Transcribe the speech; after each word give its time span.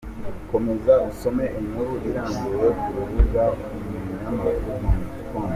Komeza 0.49 0.93
usome 1.09 1.45
inkuru 1.59 1.93
irambuye 2.09 2.67
ku 2.81 2.87
rubuga 2.97 3.43
umunyamakuru.com 3.73 4.89